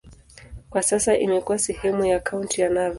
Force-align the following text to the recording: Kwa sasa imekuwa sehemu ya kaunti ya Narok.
Kwa 0.69 0.83
sasa 0.83 1.17
imekuwa 1.17 1.59
sehemu 1.59 2.05
ya 2.05 2.19
kaunti 2.19 2.61
ya 2.61 2.69
Narok. 2.69 2.89